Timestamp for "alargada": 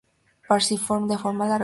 1.45-1.59